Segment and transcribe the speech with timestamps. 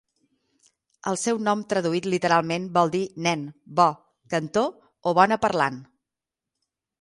[1.11, 3.43] El seu nom traduït literalment vol dir 'nen',
[3.81, 3.87] 'bo',
[4.35, 4.73] 'cantor'
[5.13, 5.81] o 'bona parlant'.